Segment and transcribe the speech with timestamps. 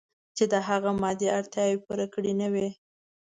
[0.35, 2.69] چې د هغه مادي اړتیاوې پوره کړې نه وي.